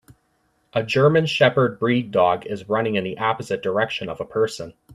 [0.73, 4.73] A German sheperd breed dog is running in the opposite direction of a person.